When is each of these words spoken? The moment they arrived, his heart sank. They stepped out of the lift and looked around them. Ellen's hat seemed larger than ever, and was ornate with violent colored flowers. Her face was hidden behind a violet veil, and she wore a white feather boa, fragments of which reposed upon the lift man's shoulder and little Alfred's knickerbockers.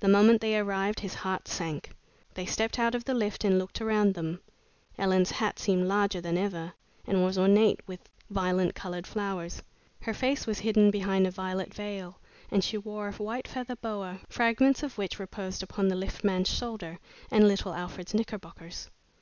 The 0.00 0.08
moment 0.08 0.42
they 0.42 0.58
arrived, 0.58 1.00
his 1.00 1.14
heart 1.14 1.48
sank. 1.48 1.92
They 2.34 2.44
stepped 2.44 2.78
out 2.78 2.94
of 2.94 3.06
the 3.06 3.14
lift 3.14 3.42
and 3.42 3.58
looked 3.58 3.80
around 3.80 4.12
them. 4.12 4.40
Ellen's 4.98 5.30
hat 5.30 5.58
seemed 5.58 5.86
larger 5.88 6.20
than 6.20 6.36
ever, 6.36 6.74
and 7.06 7.24
was 7.24 7.38
ornate 7.38 7.80
with 7.86 8.06
violent 8.28 8.74
colored 8.74 9.06
flowers. 9.06 9.62
Her 10.02 10.12
face 10.12 10.46
was 10.46 10.58
hidden 10.58 10.90
behind 10.90 11.26
a 11.26 11.30
violet 11.30 11.72
veil, 11.72 12.18
and 12.50 12.62
she 12.62 12.76
wore 12.76 13.08
a 13.08 13.12
white 13.12 13.48
feather 13.48 13.76
boa, 13.76 14.20
fragments 14.28 14.82
of 14.82 14.98
which 14.98 15.18
reposed 15.18 15.62
upon 15.62 15.88
the 15.88 15.96
lift 15.96 16.22
man's 16.22 16.50
shoulder 16.50 16.98
and 17.30 17.48
little 17.48 17.72
Alfred's 17.72 18.12
knickerbockers. 18.12 18.90